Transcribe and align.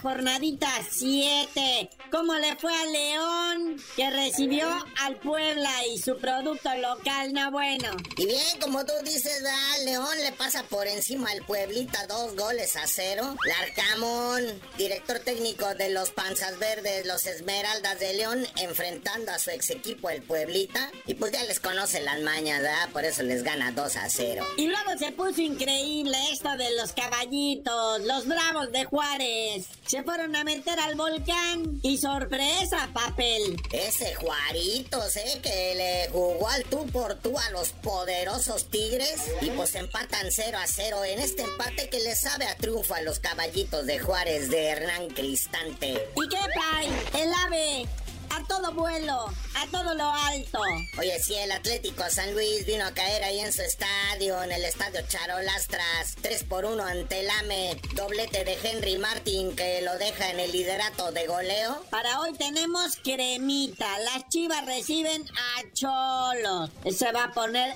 jornadita 0.00 0.68
7. 0.90 1.90
¿Cómo 2.10 2.34
le 2.34 2.56
fue 2.56 2.74
a 2.74 2.86
León 2.86 3.76
que 3.96 4.10
recibió 4.10 4.68
al 4.98 5.16
Puebla 5.16 5.70
y 5.86 5.98
su 5.98 6.16
producto 6.18 6.74
local? 6.76 7.32
No 7.32 7.50
bueno. 7.50 7.90
Y 8.16 8.26
bien, 8.26 8.60
como 8.60 8.84
tú 8.84 8.92
dices, 9.04 9.42
¿verdad? 9.42 9.84
León 9.84 10.18
le 10.22 10.32
pasa 10.32 10.64
por 10.64 10.86
encima 10.86 11.30
al 11.30 11.44
Pueblita 11.44 12.06
dos 12.06 12.34
goles 12.36 12.76
a 12.76 12.86
cero. 12.86 13.36
Larcamón, 13.46 14.60
director 14.76 15.18
técnico 15.20 15.74
de 15.74 15.90
los 15.90 16.10
Panzas 16.10 16.58
Verdes, 16.58 17.06
los 17.06 17.26
Esmeraldas 17.26 17.98
de 18.00 18.14
León, 18.14 18.46
enfrentando 18.56 19.32
a 19.32 19.38
su 19.38 19.50
ex 19.50 19.70
equipo, 19.70 20.10
el 20.10 20.22
Pueblita. 20.22 20.90
Y 21.06 21.14
pues 21.14 21.32
ya 21.32 21.44
les 21.44 21.60
conoce 21.60 22.00
las 22.00 22.20
mañas, 22.22 22.62
¿verdad? 22.62 22.88
Por 22.92 23.04
eso 23.04 23.22
les 23.22 23.42
gana 23.42 23.72
2 23.72 23.96
a 23.96 24.08
0. 24.08 24.46
Y 24.56 24.66
luego 24.66 24.98
se 24.98 25.12
puso 25.12 25.40
increíble 25.40 26.16
esto 26.32 26.56
de 26.56 26.74
los 26.76 26.92
caballitos, 26.92 28.00
los 28.02 28.26
bravos 28.26 28.72
de 28.72 28.84
Juárez. 28.84 29.66
Se 29.90 30.04
fueron 30.04 30.36
a 30.36 30.44
meter 30.44 30.78
al 30.78 30.94
volcán 30.94 31.80
y 31.82 31.98
sorpresa, 31.98 32.88
papel. 32.92 33.60
Ese 33.72 34.14
Juaritos, 34.14 35.16
¿eh? 35.16 35.40
Que 35.42 35.74
le 35.74 36.08
jugó 36.12 36.48
al 36.48 36.62
tú 36.66 36.86
por 36.92 37.16
tú 37.16 37.36
a 37.36 37.50
los 37.50 37.70
poderosos 37.70 38.66
Tigres. 38.66 39.20
Y 39.40 39.50
pues 39.50 39.74
empatan 39.74 40.30
0 40.30 40.58
a 40.62 40.66
0 40.68 41.04
en 41.06 41.18
este 41.18 41.42
empate 41.42 41.88
que 41.88 41.98
le 41.98 42.14
sabe 42.14 42.46
a 42.46 42.56
triunfo 42.56 42.94
a 42.94 43.02
los 43.02 43.18
caballitos 43.18 43.84
de 43.86 43.98
Juárez 43.98 44.48
de 44.48 44.64
Hernán 44.66 45.08
Cristante. 45.08 46.08
¿Y 46.14 46.28
qué 46.28 46.38
pay? 46.54 47.22
El 47.22 47.32
ave. 47.46 47.88
A 48.30 48.44
todo 48.46 48.72
vuelo, 48.72 49.26
a 49.54 49.66
todo 49.70 49.94
lo 49.94 50.08
alto. 50.10 50.60
Oye, 50.98 51.18
sí, 51.20 51.34
el 51.34 51.50
Atlético 51.52 52.04
San 52.08 52.32
Luis 52.32 52.64
vino 52.64 52.84
a 52.84 52.92
caer 52.92 53.24
ahí 53.24 53.40
en 53.40 53.52
su 53.52 53.62
estadio, 53.62 54.42
en 54.42 54.52
el 54.52 54.64
estadio 54.64 55.00
Charolastras, 55.08 56.14
3 56.20 56.44
por 56.44 56.64
1 56.64 56.82
ante 56.82 57.20
el 57.20 57.30
AME, 57.30 57.80
doblete 57.94 58.44
de 58.44 58.58
Henry 58.62 58.98
Martin 58.98 59.54
que 59.56 59.82
lo 59.82 59.98
deja 59.98 60.30
en 60.30 60.40
el 60.40 60.52
liderato 60.52 61.12
de 61.12 61.26
goleo. 61.26 61.84
Para 61.90 62.20
hoy 62.20 62.32
tenemos 62.34 62.96
cremita. 63.02 63.98
Las 64.00 64.28
chivas 64.28 64.64
reciben 64.64 65.24
a 65.28 65.72
Cholos. 65.72 66.70
Se 66.96 67.12
va 67.12 67.24
a 67.24 67.32
poner 67.32 67.74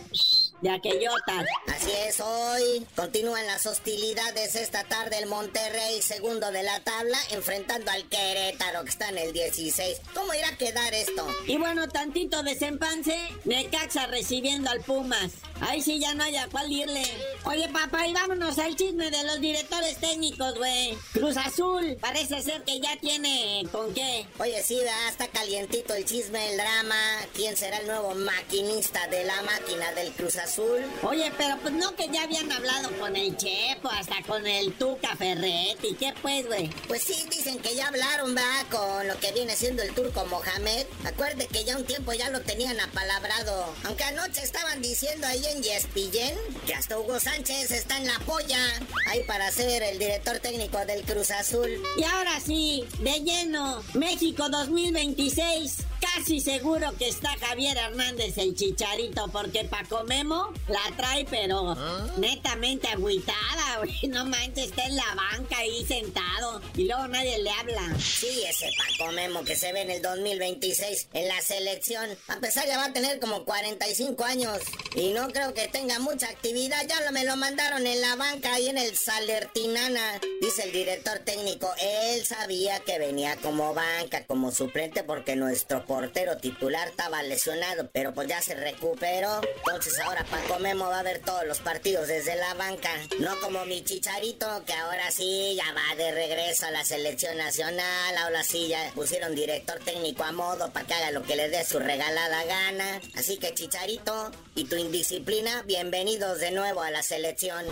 de 0.60 0.70
aquellotas. 0.70 1.46
Así 1.74 1.90
es, 2.06 2.20
hoy 2.20 2.86
continúan 2.96 3.46
las 3.46 3.66
hostilidades 3.66 4.54
esta 4.54 4.84
tarde 4.84 5.18
el 5.18 5.26
Monterrey, 5.26 6.00
segundo 6.02 6.50
de 6.50 6.62
la 6.62 6.80
tabla, 6.80 7.18
enfrentando 7.30 7.90
al 7.90 8.08
Querétaro 8.08 8.84
que 8.84 8.90
está 8.90 9.08
en 9.08 9.18
el 9.18 9.32
16. 9.32 10.00
¿Cómo 10.14 10.32
irá 10.34 10.48
a 10.48 10.56
quedar 10.56 10.94
esto? 10.94 11.26
Y 11.46 11.58
bueno, 11.58 11.88
tantito 11.88 12.42
desempance, 12.42 13.16
Necaxa 13.44 14.06
recibiendo 14.06 14.70
al 14.70 14.80
Pumas. 14.80 15.32
Ahí 15.66 15.80
sí 15.80 15.98
ya 15.98 16.14
no 16.14 16.24
hay 16.24 16.36
a 16.36 16.46
cuál 16.48 16.70
irle. 16.70 17.02
Oye, 17.44 17.68
papá, 17.68 18.06
y 18.06 18.12
vámonos 18.12 18.58
al 18.58 18.76
chisme 18.76 19.10
de 19.10 19.24
los 19.24 19.40
directores 19.40 19.96
técnicos, 19.98 20.56
güey. 20.56 20.94
Cruz 21.12 21.36
Azul, 21.38 21.96
parece 22.00 22.42
ser 22.42 22.62
que 22.64 22.80
ya 22.80 22.96
tiene 23.00 23.66
con 23.72 23.92
qué. 23.94 24.26
Oye, 24.38 24.62
sí, 24.62 24.76
¿verdad? 24.76 25.08
está 25.08 25.28
calientito 25.28 25.94
el 25.94 26.04
chisme, 26.04 26.50
el 26.50 26.56
drama. 26.58 26.96
¿Quién 27.34 27.56
será 27.56 27.78
el 27.78 27.86
nuevo 27.86 28.14
maquinista 28.14 29.06
de 29.08 29.24
la 29.24 29.40
máquina 29.42 29.92
del 29.92 30.12
Cruz 30.12 30.36
Azul? 30.36 30.82
Oye, 31.02 31.32
pero 31.38 31.56
pues 31.58 31.72
no 31.74 31.94
que 31.96 32.08
ya 32.08 32.24
habían 32.24 32.50
hablado 32.52 32.90
con 32.98 33.16
el 33.16 33.36
Chepo, 33.36 33.88
hasta 33.88 34.22
con 34.26 34.46
el 34.46 34.72
Tuca 34.74 35.16
Ferretti. 35.16 35.94
¿Qué 35.98 36.12
pues, 36.20 36.46
güey? 36.46 36.68
Pues 36.88 37.02
sí, 37.02 37.24
dicen 37.30 37.58
que 37.58 37.74
ya 37.74 37.88
hablaron, 37.88 38.36
va, 38.36 38.64
con 38.70 39.08
lo 39.08 39.18
que 39.18 39.32
viene 39.32 39.56
siendo 39.56 39.82
el 39.82 39.94
turco 39.94 40.26
Mohamed. 40.26 40.86
Acuerde 41.04 41.46
que 41.46 41.64
ya 41.64 41.76
un 41.76 41.84
tiempo 41.84 42.12
ya 42.12 42.28
lo 42.30 42.40
tenían 42.42 42.78
apalabrado. 42.80 43.74
Aunque 43.84 44.04
anoche 44.04 44.42
estaban 44.42 44.82
diciendo 44.82 45.26
ahí 45.26 45.44
en 45.54 45.62
Yespillén 45.62 46.36
que 46.66 46.74
hasta 46.74 46.98
Hugo 46.98 47.20
Sánchez 47.20 47.70
está 47.70 47.98
en 47.98 48.06
la 48.06 48.18
polla. 48.20 48.58
Ahí 49.06 49.22
para 49.24 49.50
ser 49.50 49.82
el 49.82 49.98
director 49.98 50.38
técnico 50.38 50.78
del 50.86 51.02
Cruz 51.02 51.30
Azul. 51.30 51.68
Y 51.96 52.04
ahora 52.04 52.40
sí, 52.40 52.84
de 53.00 53.20
lleno, 53.20 53.82
México 53.94 54.48
2026. 54.48 55.76
Casi 56.14 56.38
seguro 56.40 56.94
que 56.96 57.08
está 57.08 57.36
Javier 57.40 57.76
Hernández 57.76 58.38
el 58.38 58.54
chicharito, 58.54 59.26
porque 59.32 59.64
Paco 59.64 60.04
Memo 60.04 60.52
la 60.68 60.96
trae, 60.96 61.24
pero 61.28 61.74
netamente 62.18 62.86
agüitada, 62.88 63.78
güey. 63.78 64.08
No 64.08 64.24
manches, 64.24 64.66
está 64.66 64.84
en 64.84 64.96
la 64.96 65.14
banca 65.14 65.58
ahí 65.58 65.84
sentado 65.84 66.60
y 66.76 66.84
luego 66.86 67.08
nadie 67.08 67.38
le 67.42 67.50
habla. 67.50 67.98
Sí, 67.98 68.44
ese 68.48 68.70
Paco 68.76 69.10
Memo 69.12 69.42
que 69.42 69.56
se 69.56 69.72
ve 69.72 69.82
en 69.82 69.90
el 69.90 70.02
2026 70.02 71.08
en 71.14 71.28
la 71.28 71.40
selección. 71.42 72.08
A 72.28 72.36
pesar 72.36 72.66
ya 72.66 72.76
va 72.76 72.86
a 72.86 72.92
tener 72.92 73.18
como 73.18 73.44
45 73.44 74.24
años. 74.24 74.58
Y 74.94 75.10
no 75.10 75.28
creo 75.30 75.52
que 75.52 75.66
tenga 75.66 75.98
mucha 75.98 76.28
actividad. 76.28 76.86
Ya 76.88 77.00
lo, 77.00 77.10
me 77.10 77.24
lo 77.24 77.36
mandaron 77.36 77.86
en 77.86 78.00
la 78.00 78.14
banca 78.14 78.54
ahí 78.54 78.68
en 78.68 78.78
el 78.78 78.96
Salertinana. 78.96 80.20
Dice 80.40 80.62
el 80.62 80.72
director 80.72 81.18
técnico. 81.18 81.68
Él 81.80 82.24
sabía 82.24 82.78
que 82.80 83.00
venía 83.00 83.36
como 83.36 83.74
banca, 83.74 84.24
como 84.26 84.52
suplente, 84.52 85.02
porque 85.02 85.34
nuestro 85.34 85.84
portero 86.04 86.36
titular 86.36 86.88
estaba 86.88 87.22
lesionado. 87.22 87.88
Pero 87.92 88.12
pues 88.12 88.28
ya 88.28 88.42
se 88.42 88.54
recuperó. 88.54 89.40
Entonces 89.56 89.98
ahora 90.00 90.24
Paco 90.24 90.58
Memo 90.58 90.86
va 90.86 91.00
a 91.00 91.02
ver 91.02 91.20
todos 91.20 91.46
los 91.46 91.60
partidos 91.60 92.08
desde 92.08 92.36
la 92.36 92.52
banca. 92.54 92.90
No 93.20 93.40
como 93.40 93.64
mi 93.64 93.82
chicharito, 93.82 94.46
que 94.66 94.74
ahora 94.74 95.10
sí 95.10 95.56
ya 95.56 95.64
va 95.72 95.96
de 95.96 96.12
regreso 96.12 96.66
a 96.66 96.70
la 96.70 96.84
selección 96.84 97.38
nacional. 97.38 98.16
Ahora 98.18 98.42
sí 98.42 98.68
ya 98.68 98.90
pusieron 98.94 99.34
director 99.34 99.78
técnico 99.78 100.24
a 100.24 100.32
modo 100.32 100.70
para 100.72 100.86
que 100.86 100.94
haga 100.94 101.10
lo 101.10 101.22
que 101.22 101.36
le 101.36 101.48
dé 101.48 101.64
su 101.64 101.78
regalada 101.78 102.44
gana. 102.44 103.00
Así 103.16 103.38
que 103.38 103.54
chicharito 103.54 104.30
y 104.54 104.64
tu 104.64 104.76
indisciplina, 104.76 105.62
bienvenidos 105.62 106.40
de 106.40 106.50
nuevo 106.50 106.82
a 106.82 106.90
la 106.90 107.02
selección. 107.02 107.64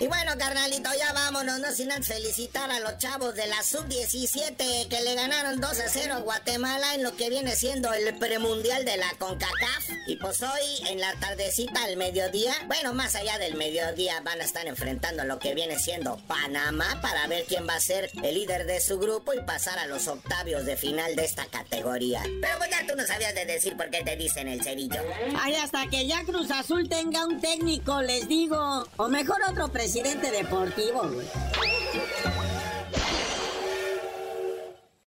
Y 0.00 0.06
bueno, 0.06 0.32
carnalito, 0.38 0.88
ya 0.98 1.12
vámonos, 1.12 1.58
no 1.58 1.70
sin 1.72 1.90
felicitar 2.02 2.70
a 2.70 2.80
los 2.80 2.96
chavos 2.96 3.34
de 3.34 3.46
la 3.46 3.62
Sub-17 3.62 4.88
que 4.88 5.02
le 5.02 5.14
ganaron 5.14 5.60
2 5.60 5.70
a 5.78 5.88
0 5.90 6.14
a 6.14 6.20
Guatemala 6.20 6.94
en 6.94 7.02
lo 7.02 7.14
que 7.16 7.28
viene 7.28 7.54
siendo 7.54 7.92
el 7.92 8.16
premundial 8.16 8.86
de 8.86 8.96
la 8.96 9.10
CONCACAF. 9.18 9.90
Y 10.06 10.16
pues 10.16 10.40
hoy, 10.42 10.88
en 10.88 11.00
la 11.00 11.12
tardecita, 11.20 11.84
al 11.84 11.98
mediodía, 11.98 12.54
bueno, 12.66 12.94
más 12.94 13.14
allá 13.14 13.36
del 13.36 13.56
mediodía, 13.56 14.22
van 14.22 14.40
a 14.40 14.44
estar 14.44 14.66
enfrentando 14.66 15.24
lo 15.24 15.38
que 15.38 15.54
viene 15.54 15.78
siendo 15.78 16.16
Panamá 16.26 16.98
para 17.02 17.26
ver 17.26 17.44
quién 17.44 17.68
va 17.68 17.74
a 17.74 17.80
ser 17.80 18.10
el 18.22 18.34
líder 18.34 18.64
de 18.64 18.80
su 18.80 18.98
grupo 18.98 19.34
y 19.34 19.42
pasar 19.42 19.78
a 19.78 19.86
los 19.86 20.08
octavios 20.08 20.64
de 20.64 20.78
final 20.78 21.14
de 21.14 21.26
esta 21.26 21.44
categoría. 21.44 22.22
Pero 22.40 22.56
pues 22.56 22.70
ya 22.70 22.86
tú 22.86 22.96
no 22.96 23.06
sabías 23.06 23.34
de 23.34 23.44
decir 23.44 23.76
por 23.76 23.90
qué 23.90 24.02
te 24.02 24.16
dicen 24.16 24.48
el 24.48 24.62
cerillo. 24.62 25.02
Ay, 25.38 25.56
hasta 25.56 25.88
que 25.88 26.06
ya 26.06 26.24
Cruz 26.24 26.50
Azul 26.50 26.88
tenga 26.88 27.26
un 27.26 27.38
técnico, 27.38 28.00
les 28.00 28.26
digo. 28.28 28.86
O 28.96 29.08
mejor 29.08 29.36
otro 29.46 29.68
presidente 29.90 30.30
deportivo. 30.30 31.10